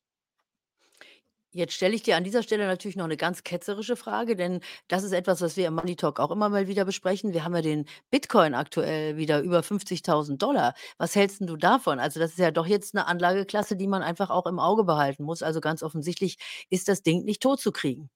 Jetzt 1.56 1.74
stelle 1.74 1.94
ich 1.94 2.02
dir 2.02 2.16
an 2.16 2.24
dieser 2.24 2.42
Stelle 2.42 2.66
natürlich 2.66 2.96
noch 2.96 3.06
'ne 3.06 3.16
ganz 3.16 3.44
ketzerische 3.44 3.94
Frage, 3.94 4.34
denn 4.34 4.60
das 4.88 5.04
ist 5.04 5.12
etwas, 5.12 5.40
was 5.40 5.56
wir 5.56 5.68
im 5.68 5.74
Money 5.76 5.94
Talk 5.94 6.18
auch 6.18 6.32
immer 6.32 6.48
mal 6.48 6.66
wieder 6.66 6.84
besprechen. 6.84 7.32
Wir 7.32 7.44
haben 7.44 7.54
ja 7.54 7.62
den 7.62 7.84
Bitcoin 8.10 8.54
aktuell 8.54 9.16
wieder 9.16 9.40
über 9.40 9.62
50.000 9.62 10.42
$. 10.42 10.74
Was 10.98 11.14
hältst 11.14 11.40
du 11.42 11.56
davon? 11.56 12.00
Also, 12.00 12.18
das 12.18 12.32
ist 12.32 12.40
ja 12.40 12.50
doch 12.50 12.66
jetzt 12.66 12.92
'ne 12.94 13.06
Anlageklasse, 13.06 13.76
die 13.76 13.86
man 13.86 14.02
einfach 14.02 14.30
auch 14.30 14.46
im 14.46 14.58
Auge 14.58 14.82
behalten 14.82 15.22
muss. 15.22 15.44
Also, 15.44 15.60
ganz 15.60 15.84
offensichtlich 15.84 16.38
ist 16.70 16.88
das 16.88 17.02
Ding 17.04 17.22
nicht 17.24 17.40
totzukriegen. 17.40 18.10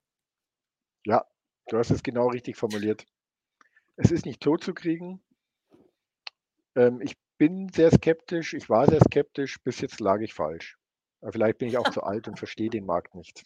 Ja, 1.06 1.24
du 1.68 1.78
hast 1.78 1.90
es 1.90 2.02
genau 2.02 2.28
richtig 2.28 2.56
formuliert. 2.56 3.06
Es 3.96 4.10
ist 4.12 4.26
nicht 4.26 4.40
totzukriegen. 4.42 5.22
Ähm, 6.76 7.00
ich 7.00 7.16
bin 7.38 7.68
sehr 7.70 7.90
skeptisch. 7.90 8.54
Ich 8.54 8.68
war 8.68 8.86
sehr 8.86 9.00
skeptisch. 9.00 9.58
Bis 9.62 9.80
jetzt 9.80 10.00
lag 10.00 10.20
ich 10.20 10.34
falsch. 10.34 10.76
Vielleicht 11.22 11.58
bin 11.58 11.68
ich 11.68 11.78
auch 11.78 11.88
zu 11.90 12.02
alt 12.02 12.28
und 12.28 12.38
verstehe 12.38 12.70
den 12.70 12.86
Markt 12.86 13.14
nicht. 13.14 13.44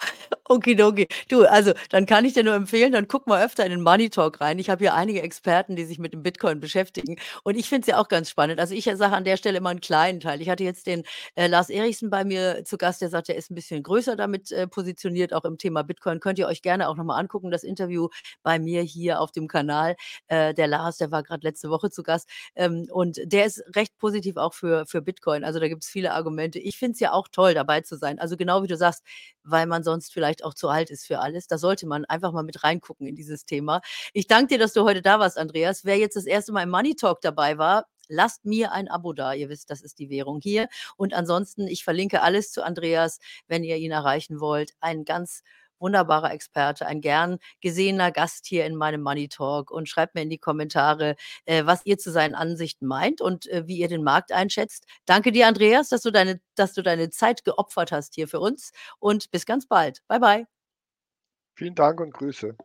Okidoki. 0.48 1.08
Du, 1.30 1.44
also, 1.46 1.72
dann 1.88 2.04
kann 2.04 2.24
ich 2.26 2.34
dir 2.34 2.44
nur 2.44 2.54
empfehlen, 2.54 2.92
dann 2.92 3.08
guck 3.08 3.26
mal 3.26 3.42
öfter 3.44 3.64
in 3.64 3.70
den 3.70 3.80
Money 3.82 4.10
Talk 4.10 4.40
rein. 4.42 4.58
Ich 4.58 4.68
habe 4.68 4.80
hier 4.84 4.94
einige 4.94 5.22
Experten, 5.22 5.74
die 5.74 5.84
sich 5.86 5.98
mit 5.98 6.12
dem 6.12 6.22
Bitcoin 6.22 6.60
beschäftigen 6.60 7.16
und 7.44 7.56
ich 7.56 7.68
finde 7.68 7.80
es 7.82 7.86
ja 7.88 7.98
auch 7.98 8.08
ganz 8.08 8.28
spannend. 8.28 8.60
Also, 8.60 8.74
ich, 8.74 8.84
sage 8.84 9.14
an 9.16 9.24
der 9.24 9.38
Stelle 9.38 9.56
immer 9.58 9.70
'n 9.70 9.80
kleinen 9.80 10.20
Teil. 10.20 10.42
Ich 10.42 10.50
hatte 10.50 10.62
jetzt 10.64 10.86
den, 10.86 11.02
äh, 11.34 11.46
Lars 11.46 11.70
Erichsen 11.70 12.10
bei 12.10 12.24
mir 12.24 12.62
zu 12.64 12.76
Gast, 12.76 13.00
der 13.00 13.08
sagt, 13.08 13.30
er 13.30 13.36
ist 13.36 13.50
'n 13.50 13.54
bisschen 13.54 13.82
größer 13.82 14.16
damit, 14.16 14.52
äh, 14.52 14.66
positioniert, 14.66 15.32
auch 15.32 15.44
im 15.44 15.56
Thema 15.56 15.82
Bitcoin. 15.82 16.20
Könnt 16.20 16.38
ihr 16.38 16.46
euch 16.46 16.60
gerne 16.60 16.88
auch 16.90 16.96
noch 16.96 17.04
mal 17.04 17.16
angucken, 17.18 17.50
das 17.50 17.64
Interview 17.64 18.08
bei 18.42 18.58
mir 18.58 18.82
hier 18.82 19.20
auf 19.20 19.32
dem 19.32 19.48
Kanal. 19.48 19.96
Äh, 20.28 20.52
der 20.52 20.66
Lars, 20.66 20.98
der 20.98 21.10
war 21.10 21.22
grad 21.22 21.42
letzte 21.42 21.70
Woche 21.70 21.88
zu 21.90 22.02
Gast, 22.02 22.28
ähm, 22.54 22.86
und 22.92 23.18
der 23.24 23.46
ist 23.46 23.62
recht 23.74 23.96
positiv 23.98 24.36
auch 24.36 24.52
für 24.52 24.84
für 24.86 25.00
Bitcoin. 25.00 25.42
Also, 25.44 25.58
da 25.58 25.68
gibt's 25.68 25.88
viele 25.88 26.12
Argumente. 26.12 26.58
Ich 26.58 26.76
finde 26.78 26.92
es 26.94 27.00
ja 27.00 27.12
auch 27.12 27.28
toll, 27.28 27.54
dabei 27.54 27.80
zu 27.80 27.96
sein. 27.96 28.18
Also, 28.18 28.36
genau 28.36 28.62
wie 28.62 28.66
du 28.68 28.76
sagst, 28.76 29.02
weil 29.42 29.66
man 29.66 29.82
sonst 29.82 30.12
vielleicht 30.12 30.33
auch 30.42 30.54
zu 30.54 30.68
alt 30.68 30.90
ist 30.90 31.06
für 31.06 31.20
alles. 31.20 31.46
Da 31.46 31.58
sollte 31.58 31.86
man 31.86 32.04
einfach 32.06 32.32
mal 32.32 32.42
mit 32.42 32.64
reingucken 32.64 33.06
in 33.06 33.14
dieses 33.14 33.44
Thema. 33.44 33.82
Ich 34.14 34.26
danke 34.26 34.54
dir, 34.54 34.58
dass 34.58 34.72
du 34.72 34.84
heute 34.84 35.02
da 35.02 35.20
warst, 35.20 35.38
Andreas. 35.38 35.84
Wer 35.84 35.98
jetzt 35.98 36.16
das 36.16 36.26
1. 36.26 36.48
Mal 36.48 36.62
im 36.62 36.70
Money 36.70 36.96
Talk 36.96 37.20
dabei 37.20 37.58
war, 37.58 37.86
lasst 38.08 38.44
mir 38.44 38.72
ein 38.72 38.88
Abo 38.88 39.12
da. 39.12 39.34
Ihr 39.34 39.48
wisst, 39.48 39.70
das 39.70 39.82
ist 39.82 39.98
die 39.98 40.10
Währung 40.10 40.40
hier. 40.42 40.68
Und 40.96 41.14
ansonsten, 41.14 41.66
ich 41.68 41.84
verlinke 41.84 42.22
alles 42.22 42.50
zu 42.50 42.64
Andreas, 42.64 43.18
wenn 43.46 43.62
ihr 43.64 43.76
ihn 43.76 43.92
erreichen 43.92 44.40
wollt. 44.40 44.72
Ein 44.80 45.04
ganz 45.04 45.42
wunderbarer 45.84 46.32
Experte, 46.32 46.86
ein 46.86 47.00
gern 47.00 47.38
gesehener 47.60 48.10
Gast 48.10 48.46
hier 48.46 48.66
in 48.66 48.74
meinem 48.74 49.02
Money 49.02 49.28
Talk 49.28 49.70
und 49.70 49.88
schreibt 49.88 50.14
mir 50.14 50.22
in 50.22 50.30
die 50.30 50.38
Kommentare, 50.38 51.14
äh, 51.44 51.64
was 51.66 51.84
ihr 51.84 51.98
zu 51.98 52.10
seinen 52.10 52.34
Ansichten 52.34 52.86
meint 52.86 53.20
und, 53.20 53.46
äh, 53.48 53.66
wie 53.66 53.78
ihr 53.78 53.88
den 53.88 54.02
Markt 54.02 54.32
einschätzt. 54.32 54.86
Danke 55.04 55.30
dir, 55.30 55.46
Andreas, 55.46 55.90
dass 55.90 56.02
du 56.02 56.10
deine 56.10 56.40
dass 56.56 56.72
du 56.72 56.82
deine 56.82 57.10
Zeit 57.10 57.44
geopfert 57.44 57.92
hast 57.92 58.14
hier 58.14 58.28
für 58.28 58.40
uns 58.40 58.72
und 58.98 59.30
bis 59.30 59.46
ganz 59.46 59.66
bald. 59.66 60.00
Bye, 60.08 60.20
bye. 60.20 60.46
Vielen 61.56 61.74
Dank 61.74 62.00
und 62.00 62.12
Grüße. 62.12 62.56